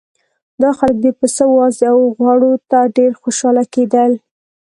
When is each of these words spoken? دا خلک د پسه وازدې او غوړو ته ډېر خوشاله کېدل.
دا 0.61 0.69
خلک 0.77 0.97
د 1.01 1.07
پسه 1.19 1.43
وازدې 1.57 1.87
او 1.93 1.99
غوړو 2.17 2.53
ته 2.69 2.79
ډېر 2.97 3.11
خوشاله 3.21 3.63
کېدل. 3.73 4.11